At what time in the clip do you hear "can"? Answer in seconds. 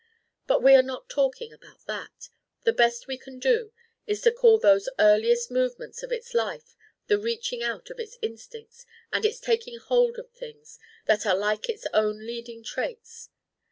3.19-3.37